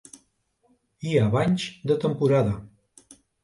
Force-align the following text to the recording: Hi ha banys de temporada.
Hi 1.03 1.13
ha 1.21 1.29
banys 1.37 1.67
de 1.93 2.01
temporada. 2.07 2.59